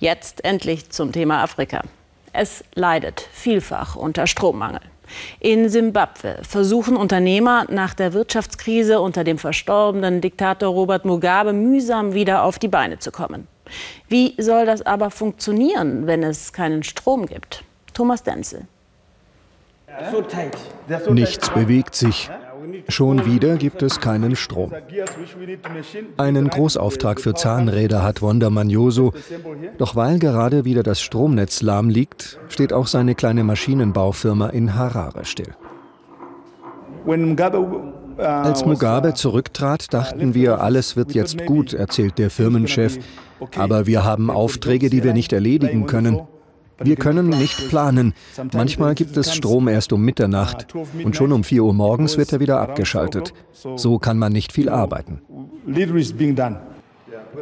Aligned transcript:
Jetzt 0.00 0.44
endlich 0.46 0.88
zum 0.88 1.12
Thema 1.12 1.42
Afrika. 1.42 1.82
Es 2.32 2.64
leidet 2.74 3.20
vielfach 3.32 3.96
unter 3.96 4.26
Strommangel. 4.26 4.80
In 5.40 5.68
Simbabwe 5.68 6.38
versuchen 6.42 6.96
Unternehmer 6.96 7.66
nach 7.68 7.92
der 7.92 8.14
Wirtschaftskrise 8.14 9.00
unter 9.00 9.24
dem 9.24 9.36
verstorbenen 9.36 10.22
Diktator 10.22 10.70
Robert 10.72 11.04
Mugabe 11.04 11.52
mühsam 11.52 12.14
wieder 12.14 12.44
auf 12.44 12.58
die 12.58 12.68
Beine 12.68 12.98
zu 12.98 13.12
kommen. 13.12 13.46
Wie 14.08 14.34
soll 14.38 14.64
das 14.64 14.80
aber 14.80 15.10
funktionieren, 15.10 16.06
wenn 16.06 16.22
es 16.22 16.54
keinen 16.54 16.82
Strom 16.82 17.26
gibt? 17.26 17.62
Thomas 17.92 18.22
Denzel. 18.22 18.66
Nichts 21.10 21.50
bewegt 21.50 21.94
sich. 21.94 22.30
Schon 22.88 23.24
wieder 23.26 23.56
gibt 23.56 23.82
es 23.82 24.00
keinen 24.00 24.36
Strom. 24.36 24.72
Einen 26.16 26.48
Großauftrag 26.48 27.20
für 27.20 27.34
Zahnräder 27.34 28.02
hat 28.02 28.22
Wanda 28.22 28.50
Manioso. 28.50 29.12
Doch 29.78 29.96
weil 29.96 30.18
gerade 30.18 30.64
wieder 30.64 30.82
das 30.82 31.00
Stromnetz 31.00 31.62
lahm 31.62 31.88
liegt, 31.88 32.38
steht 32.48 32.72
auch 32.72 32.86
seine 32.86 33.14
kleine 33.14 33.44
Maschinenbaufirma 33.44 34.48
in 34.48 34.74
Harare 34.74 35.24
still. 35.24 35.54
Als 38.18 38.66
Mugabe 38.66 39.14
zurücktrat, 39.14 39.94
dachten 39.94 40.34
wir, 40.34 40.60
alles 40.60 40.96
wird 40.96 41.12
jetzt 41.12 41.46
gut, 41.46 41.72
erzählt 41.72 42.18
der 42.18 42.30
Firmenchef. 42.30 42.98
Aber 43.56 43.86
wir 43.86 44.04
haben 44.04 44.30
Aufträge, 44.30 44.90
die 44.90 45.02
wir 45.02 45.14
nicht 45.14 45.32
erledigen 45.32 45.86
können. 45.86 46.20
Wir 46.82 46.96
können 46.96 47.28
nicht 47.28 47.68
planen. 47.68 48.14
Manchmal 48.52 48.94
gibt 48.94 49.16
es 49.16 49.34
Strom 49.34 49.68
erst 49.68 49.92
um 49.92 50.02
Mitternacht 50.02 50.74
und 51.04 51.14
schon 51.16 51.32
um 51.32 51.44
4 51.44 51.64
Uhr 51.64 51.74
morgens 51.74 52.16
wird 52.16 52.32
er 52.32 52.40
wieder 52.40 52.60
abgeschaltet. 52.60 53.34
So 53.76 53.98
kann 53.98 54.18
man 54.18 54.32
nicht 54.32 54.52
viel 54.52 54.68
arbeiten. 54.68 55.20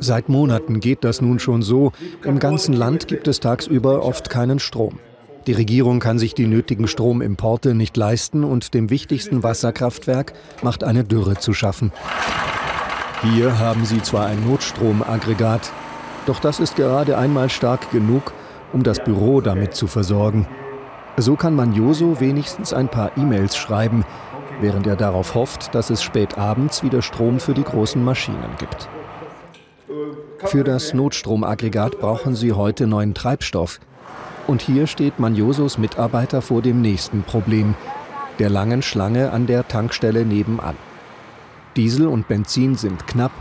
Seit 0.01 0.29
Monaten 0.29 0.81
geht 0.81 1.05
das 1.05 1.21
nun 1.21 1.39
schon 1.39 1.63
so. 1.63 1.93
Im 2.25 2.39
ganzen 2.39 2.75
Land 2.75 3.09
gibt 3.09 3.29
es 3.29 3.41
tagsüber 3.41 4.05
oft 4.05 4.29
keinen 4.29 4.59
Strom. 4.59 4.99
Die 5.47 5.53
Regierung 5.53 5.99
kann 5.99 6.19
sich 6.19 6.35
die 6.35 6.47
nötigen 6.47 6.89
Stromimporte 6.89 7.75
nicht 7.75 7.97
leisten 7.97 8.45
und 8.45 8.75
dem 8.75 8.91
wichtigsten 8.91 9.43
Wasserkraftwerk 9.43 10.35
macht 10.63 10.85
eine 10.85 11.05
Dürre 11.05 11.37
zu 11.37 11.55
schaffen. 11.55 11.91
Hier 13.23 13.59
haben 13.59 13.85
sie 13.85 14.03
zwar 14.03 14.27
ein 14.27 14.45
Notstromaggregat, 14.47 15.73
doch 16.27 16.39
das 16.39 16.61
ist 16.61 16.77
gerade 16.77 17.17
einmal 17.17 17.49
stark 17.49 17.91
genug, 17.91 18.35
um 18.73 18.83
das 18.83 19.03
Büro 19.03 19.41
damit 19.41 19.75
zu 19.75 19.87
versorgen. 19.87 20.47
So 21.17 21.35
kann 21.35 21.55
man 21.55 21.73
Joso 21.73 22.21
wenigstens 22.21 22.73
ein 22.73 22.89
paar 22.89 23.17
E-Mails 23.17 23.57
schreiben, 23.57 24.05
während 24.61 24.87
er 24.87 24.97
darauf 24.97 25.35
hofft, 25.35 25.75
dass 25.75 25.91
es 25.91 26.03
spät 26.03 26.39
abends 26.39 26.83
wieder 26.83 27.03
Strom 27.03 27.41
für 27.41 27.55
die 27.55 27.65
großen 27.65 28.03
Maschinen 28.03 28.51
gibt. 28.59 28.89
Für 30.45 30.63
das 30.63 30.95
Notstromaggregat 30.95 31.99
brauchen 31.99 32.37
sie 32.37 32.53
heute 32.53 32.87
neuen 32.87 33.15
Treibstoff. 33.15 33.81
Und 34.47 34.63
hier 34.63 34.87
steht 34.87 35.19
Manjosos 35.19 35.77
Mitarbeiter 35.77 36.41
vor 36.41 36.63
dem 36.63 36.81
nächsten 36.81 37.23
Problem, 37.23 37.75
der 38.39 38.49
langen 38.49 38.83
Schlange 38.83 39.33
an 39.33 39.47
der 39.47 39.67
Tankstelle 39.67 40.25
nebenan. 40.25 40.77
Diesel 41.77 42.07
und 42.07 42.29
Benzin 42.29 42.77
sind 42.77 43.07
knapp, 43.07 43.33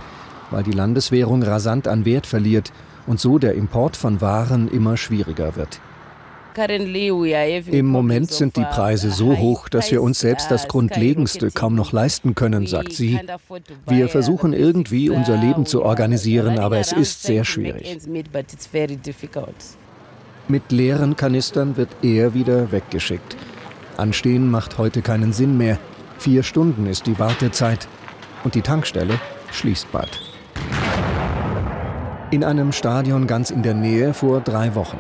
weil 0.50 0.64
die 0.64 0.72
Landeswährung 0.72 1.44
rasant 1.44 1.88
an 1.88 2.06
Wert 2.06 2.26
verliert 2.26 2.72
und 3.08 3.20
so 3.20 3.40
der 3.40 3.56
Import 3.56 3.98
von 3.98 4.22
Waren 4.22 4.70
immer 4.70 4.98
schwieriger 4.98 5.56
wird. 5.56 5.80
Im 7.72 7.86
Moment 7.86 8.32
sind 8.32 8.58
die 8.58 8.64
Preise 8.64 9.12
so 9.12 9.38
hoch, 9.38 9.70
dass 9.70 9.92
wir 9.92 10.02
uns 10.02 10.20
selbst 10.20 10.50
das 10.50 10.68
Grundlegendste 10.68 11.52
kaum 11.52 11.76
noch 11.76 11.92
leisten 11.92 12.34
können, 12.34 12.66
sagt 12.66 12.94
sie. 12.94 13.20
Wir 13.86 14.10
versuchen 14.10 14.54
irgendwie 14.54 15.12
unser 15.12 15.38
Leben 15.38 15.68
zu 15.68 15.84
organisieren, 15.84 16.58
aber 16.58 16.80
es 16.80 16.94
ist 16.94 17.22
sehr 17.22 17.46
schwierig. 17.46 18.00
Mit 20.48 20.72
leeren 20.72 21.16
Kanistern 21.16 21.78
wird 21.78 21.90
er 22.02 22.34
wieder 22.34 22.72
weggeschickt. 22.72 23.38
Anstehen 23.98 24.50
macht 24.50 24.80
heute 24.80 25.02
keinen 25.02 25.34
Sinn 25.34 25.58
mehr. 25.58 25.78
Vier 26.18 26.42
Stunden 26.42 26.88
ist 26.88 27.06
die 27.06 27.20
Wartezeit 27.20 27.88
und 28.44 28.56
die 28.56 28.62
Tankstelle 28.62 29.20
schließt 29.52 29.92
bald. 29.92 30.27
In 32.30 32.44
einem 32.44 32.74
Stadion 32.74 33.26
ganz 33.26 33.52
in 33.52 33.64
der 33.64 33.74
Nähe 33.74 34.14
vor 34.14 34.42
drei 34.42 34.76
Wochen. 34.76 34.98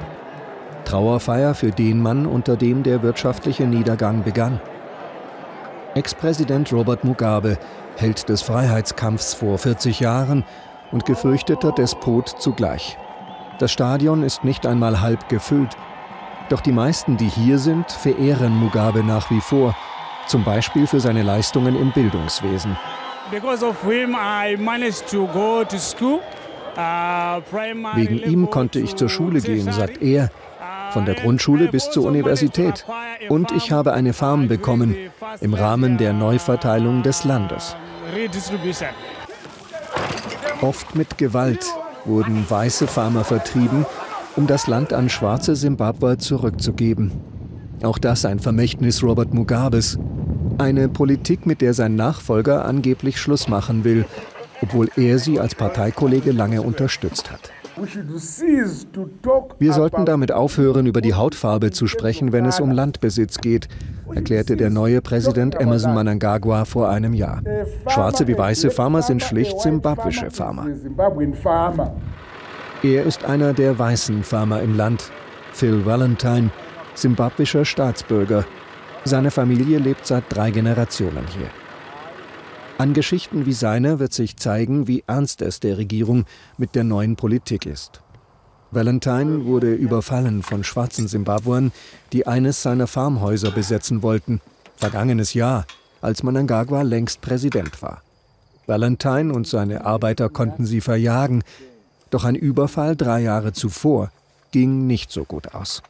Trauerfeier 0.85 1.55
für 1.55 1.71
den 1.71 2.01
Mann, 2.01 2.25
unter 2.25 2.55
dem 2.55 2.83
der 2.83 3.03
wirtschaftliche 3.03 3.63
Niedergang 3.65 4.23
begann. 4.23 4.61
Ex-Präsident 5.93 6.71
Robert 6.71 7.03
Mugabe, 7.03 7.57
Held 7.97 8.29
des 8.29 8.43
Freiheitskampfs 8.43 9.33
vor 9.33 9.57
40 9.57 9.99
Jahren 9.99 10.45
und 10.93 11.03
gefürchteter 11.03 11.73
Despot 11.73 12.29
zugleich. 12.39 12.97
Das 13.59 13.73
Stadion 13.73 14.23
ist 14.23 14.45
nicht 14.45 14.65
einmal 14.65 15.01
halb 15.01 15.27
gefüllt. 15.27 15.75
Doch 16.47 16.61
die 16.61 16.71
meisten, 16.71 17.17
die 17.17 17.27
hier 17.27 17.59
sind, 17.59 17.91
verehren 17.91 18.55
Mugabe 18.55 19.03
nach 19.03 19.29
wie 19.31 19.41
vor, 19.41 19.75
zum 20.27 20.45
Beispiel 20.45 20.87
für 20.87 21.01
seine 21.01 21.23
Leistungen 21.23 21.75
im 21.75 21.91
Bildungswesen. 21.91 22.77
Because 23.29 23.65
of 23.65 23.81
him 23.81 24.15
I 24.15 24.55
managed 24.55 25.09
to 25.11 25.27
go 25.27 25.65
to 25.65 25.77
school. 25.77 26.21
Wegen 26.77 28.19
ihm 28.19 28.49
konnte 28.51 28.79
ich 28.79 28.95
zur 28.95 29.09
Schule 29.09 29.41
gehen, 29.41 29.71
sagt 29.71 30.01
er, 30.01 30.29
von 30.91 31.05
der 31.05 31.15
Grundschule 31.15 31.69
bis 31.69 31.89
zur 31.89 32.05
Universität. 32.05 32.85
Und 33.29 33.51
ich 33.51 33.71
habe 33.71 33.93
eine 33.93 34.13
Farm 34.13 34.47
bekommen 34.47 34.95
im 35.41 35.55
Rahmen 35.55 35.97
der 35.97 36.13
Neuverteilung 36.13 37.01
des 37.01 37.23
Landes. 37.23 37.75
Oft 40.61 40.95
mit 40.95 41.17
Gewalt 41.17 41.65
wurden 42.05 42.45
weiße 42.47 42.87
Farmer 42.87 43.23
vertrieben, 43.23 43.85
um 44.35 44.45
das 44.45 44.67
Land 44.67 44.93
an 44.93 45.09
schwarze 45.09 45.55
Simbabwer 45.55 46.19
zurückzugeben. 46.19 47.11
Auch 47.83 47.97
das 47.97 48.23
ein 48.23 48.39
Vermächtnis 48.39 49.03
Robert 49.03 49.33
Mugabes. 49.33 49.97
Eine 50.59 50.89
Politik, 50.89 51.45
mit 51.45 51.61
der 51.61 51.73
sein 51.73 51.95
Nachfolger 51.95 52.65
angeblich 52.65 53.19
Schluss 53.19 53.47
machen 53.47 53.83
will 53.83 54.05
obwohl 54.61 54.89
er 54.95 55.19
sie 55.19 55.39
als 55.39 55.55
Parteikollege 55.55 56.31
lange 56.31 56.61
unterstützt 56.61 57.31
hat. 57.31 57.51
Wir 59.59 59.73
sollten 59.73 60.05
damit 60.05 60.31
aufhören, 60.31 60.87
über 60.87 61.01
die 61.01 61.13
Hautfarbe 61.13 61.71
zu 61.71 61.85
sprechen, 61.85 62.31
wenn 62.31 62.45
es 62.45 62.59
um 62.59 62.71
Landbesitz 62.71 63.37
geht, 63.37 63.67
erklärte 64.13 64.55
der 64.57 64.71
neue 64.71 65.01
Präsident 65.01 65.55
Emerson 65.55 65.93
Mnangagwa 65.93 66.65
vor 66.65 66.89
einem 66.89 67.13
Jahr. 67.13 67.43
Schwarze 67.87 68.27
wie 68.27 68.37
weiße 68.37 68.71
Farmer 68.71 69.03
sind 69.03 69.21
schlicht 69.21 69.59
simbabwische 69.59 70.31
Farmer. 70.31 70.67
Er 72.83 73.03
ist 73.03 73.25
einer 73.25 73.53
der 73.53 73.77
weißen 73.77 74.23
Farmer 74.23 74.61
im 74.61 74.75
Land, 74.75 75.11
Phil 75.51 75.85
Valentine, 75.85 76.49
simbabwischer 76.95 77.65
Staatsbürger. 77.65 78.45
Seine 79.03 79.29
Familie 79.29 79.77
lebt 79.77 80.07
seit 80.07 80.23
drei 80.29 80.51
Generationen 80.51 81.25
hier. 81.27 81.47
An 82.79 82.93
Geschichten 82.93 83.47
wie 83.47 83.53
seiner 83.53 83.97
wird 83.97 84.13
sich 84.13 84.37
zeigen, 84.37 84.87
wie 84.87 85.03
ernst 85.07 85.41
es 85.41 85.59
der 85.59 85.79
Regierung 85.79 86.25
mit 86.57 86.75
der 86.75 86.83
neuen 86.83 87.15
Politik 87.15 87.65
ist. 87.65 88.01
Valentine 88.69 89.45
wurde 89.45 89.73
überfallen 89.73 90.43
von 90.43 90.63
schwarzen 90.63 91.07
Simbabwern, 91.07 91.71
die 92.13 92.27
eines 92.27 92.61
seiner 92.61 92.85
Farmhäuser 92.85 93.49
besetzen 93.49 94.03
wollten. 94.03 94.41
Vergangenes 94.75 95.33
Jahr, 95.33 95.65
als 96.01 96.21
Mnangagwa 96.21 96.83
längst 96.83 97.21
Präsident 97.21 97.81
war. 97.81 98.03
Valentine 98.67 99.33
und 99.33 99.47
seine 99.47 99.85
Arbeiter 99.85 100.29
konnten 100.29 100.67
sie 100.67 100.81
verjagen, 100.81 101.43
doch 102.11 102.25
ein 102.25 102.35
Überfall 102.35 102.95
drei 102.95 103.21
Jahre 103.21 103.53
zuvor 103.53 104.11
ging 104.51 104.85
nicht 104.85 105.11
so 105.11 105.23
gut 105.23 105.55
aus. 105.55 105.81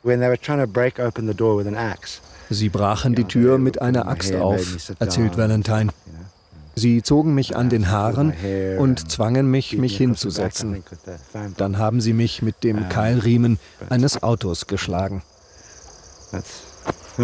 Sie 2.49 2.69
brachen 2.69 3.13
die 3.13 3.25
Tür 3.25 3.57
mit 3.57 3.81
einer 3.81 4.07
Axt 4.07 4.33
auf, 4.35 4.93
erzählt 4.99 5.37
Valentine. 5.37 5.91
Sie 6.77 7.01
zogen 7.01 7.33
mich 7.33 7.57
an 7.57 7.69
den 7.69 7.89
Haaren 7.89 8.33
und 8.77 9.09
zwangen 9.09 9.49
mich, 9.49 9.75
mich 9.79 9.97
hinzusetzen. 9.97 10.83
Dann 11.57 11.79
haben 11.79 12.01
sie 12.01 12.13
mich 12.13 12.43
mit 12.43 12.63
dem 12.63 12.87
Keilriemen 12.87 13.57
eines 13.89 14.21
Autos 14.21 14.67
geschlagen. 14.67 15.23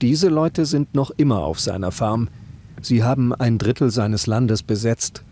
Diese 0.00 0.28
Leute 0.28 0.64
sind 0.64 0.94
noch 0.94 1.10
immer 1.10 1.40
auf 1.40 1.58
seiner 1.58 1.90
Farm. 1.90 2.28
Sie 2.80 3.02
haben 3.02 3.34
ein 3.34 3.58
Drittel 3.58 3.90
seines 3.90 4.28
Landes 4.28 4.62
besetzt 4.62 5.24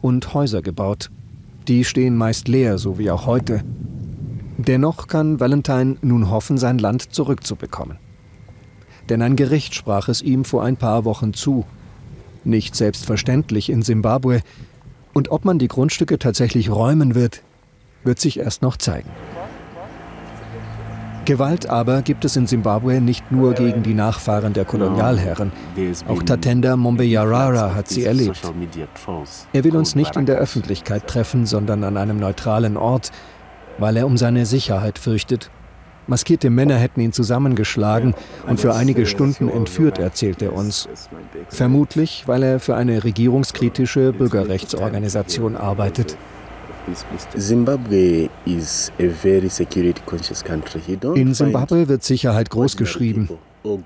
und 0.00 0.32
Häuser 0.32 0.62
gebaut. 0.62 1.10
Die 1.66 1.84
stehen 1.84 2.16
meist 2.16 2.46
leer, 2.46 2.78
so 2.78 3.00
wie 3.00 3.10
auch 3.10 3.26
heute. 3.26 3.64
Dennoch 4.58 5.08
kann 5.08 5.40
Valentine 5.40 5.96
nun 6.02 6.30
hoffen, 6.30 6.56
sein 6.56 6.78
Land 6.78 7.12
zurückzubekommen. 7.12 7.98
Denn 9.08 9.22
ein 9.22 9.34
Gericht 9.34 9.74
sprach 9.74 10.06
es 10.06 10.22
ihm 10.22 10.44
vor 10.44 10.62
ein 10.62 10.76
paar 10.76 11.04
Wochen 11.04 11.34
zu 11.34 11.64
nicht 12.48 12.74
selbstverständlich 12.74 13.70
in 13.70 13.82
Simbabwe. 13.82 14.40
Und 15.14 15.30
ob 15.30 15.44
man 15.44 15.58
die 15.58 15.68
Grundstücke 15.68 16.18
tatsächlich 16.18 16.70
räumen 16.70 17.14
wird, 17.14 17.42
wird 18.04 18.18
sich 18.20 18.38
erst 18.38 18.62
noch 18.62 18.76
zeigen. 18.76 19.10
Gewalt 21.24 21.68
aber 21.68 22.00
gibt 22.00 22.24
es 22.24 22.36
in 22.36 22.46
Simbabwe 22.46 23.02
nicht 23.02 23.30
nur 23.30 23.52
gegen 23.52 23.82
die 23.82 23.92
Nachfahren 23.92 24.54
der 24.54 24.64
Kolonialherren. 24.64 25.52
Auch 26.08 26.22
Tatenda 26.22 26.74
Mombeyarara 26.76 27.74
hat 27.74 27.88
sie 27.88 28.04
erlebt. 28.04 28.40
Er 29.52 29.64
will 29.64 29.76
uns 29.76 29.94
nicht 29.94 30.16
in 30.16 30.24
der 30.24 30.38
Öffentlichkeit 30.38 31.06
treffen, 31.06 31.44
sondern 31.44 31.84
an 31.84 31.98
einem 31.98 32.18
neutralen 32.18 32.76
Ort. 32.78 33.12
weil 33.78 33.96
er 33.96 34.06
um 34.06 34.16
seine 34.16 34.44
Sicherheit 34.44 34.98
fürchtet. 34.98 35.50
Maskierte 36.08 36.50
Männer 36.50 36.76
hätten 36.76 37.00
ihn 37.00 37.12
zusammengeschlagen 37.12 38.14
und 38.46 38.58
für 38.58 38.74
einige 38.74 39.06
Stunden 39.06 39.48
entführt, 39.48 39.98
erzählt 39.98 40.42
er 40.42 40.54
uns. 40.54 40.88
Vermutlich, 41.50 42.24
weil 42.26 42.42
er 42.42 42.60
für 42.60 42.74
eine 42.74 43.04
regierungskritische 43.04 44.12
Bürgerrechtsorganisation 44.12 45.54
arbeitet. 45.54 46.16
In 51.14 51.34
Simbabwe 51.34 51.88
wird 51.88 52.02
Sicherheit 52.02 52.50
großgeschrieben. 52.50 53.28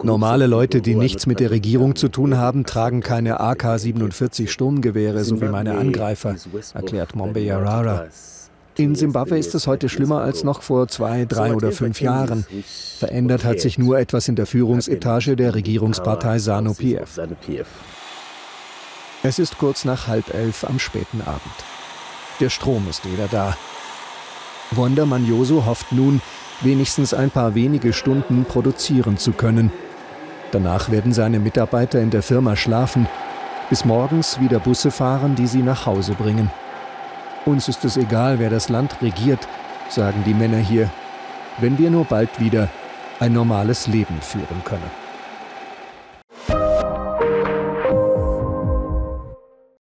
Normale 0.02 0.46
Leute, 0.46 0.80
die 0.80 0.94
nichts 0.94 1.26
mit 1.26 1.40
der 1.40 1.50
Regierung 1.50 1.96
zu 1.96 2.08
tun 2.08 2.36
haben, 2.36 2.64
tragen 2.64 3.00
keine 3.00 3.40
AK-47 3.40 4.48
Sturmgewehre, 4.48 5.24
so 5.24 5.40
wie 5.40 5.46
meine 5.46 5.76
Angreifer, 5.76 6.36
erklärt 6.74 7.16
Mombe 7.16 7.40
Yarara. 7.40 8.06
In 8.76 8.94
Simbabwe 8.94 9.38
ist 9.38 9.54
es 9.54 9.66
heute 9.66 9.88
schlimmer 9.88 10.22
als 10.22 10.44
noch 10.44 10.62
vor 10.62 10.88
zwei, 10.88 11.26
drei 11.26 11.54
oder 11.54 11.72
fünf 11.72 12.00
Jahren. 12.00 12.46
Verändert 12.98 13.44
hat 13.44 13.60
sich 13.60 13.78
nur 13.78 13.98
etwas 13.98 14.28
in 14.28 14.36
der 14.36 14.46
Führungsetage 14.46 15.36
der 15.36 15.54
Regierungspartei 15.54 16.38
SANU-PF. 16.38 17.20
Es 19.22 19.38
ist 19.38 19.58
kurz 19.58 19.84
nach 19.84 20.06
halb 20.06 20.32
elf 20.32 20.64
am 20.64 20.78
späten 20.78 21.20
Abend. 21.20 21.42
Der 22.40 22.48
Strom 22.48 22.86
ist 22.88 23.04
wieder 23.04 23.28
da. 23.30 23.56
Wanda 24.70 25.04
Manjoso 25.04 25.66
hofft 25.66 25.92
nun, 25.92 26.22
wenigstens 26.62 27.12
ein 27.12 27.30
paar 27.30 27.54
wenige 27.54 27.92
Stunden 27.92 28.44
produzieren 28.46 29.18
zu 29.18 29.32
können. 29.32 29.70
Danach 30.50 30.90
werden 30.90 31.12
seine 31.12 31.40
Mitarbeiter 31.40 32.00
in 32.00 32.10
der 32.10 32.22
Firma 32.22 32.56
schlafen, 32.56 33.06
bis 33.68 33.84
morgens 33.84 34.40
wieder 34.40 34.60
Busse 34.60 34.90
fahren, 34.90 35.34
die 35.34 35.46
sie 35.46 35.62
nach 35.62 35.84
Hause 35.84 36.14
bringen. 36.14 36.50
Uns 37.44 37.68
ist 37.68 37.84
es 37.84 37.96
egal, 37.96 38.38
wer 38.38 38.50
das 38.50 38.68
Land 38.68 39.02
regiert, 39.02 39.48
sagen 39.88 40.22
die 40.24 40.34
Männer 40.34 40.58
hier, 40.58 40.88
wenn 41.58 41.76
wir 41.76 41.90
nur 41.90 42.04
bald 42.04 42.38
wieder 42.38 42.68
ein 43.18 43.32
normales 43.32 43.88
Leben 43.88 44.20
führen 44.20 44.62
können. 44.64 45.01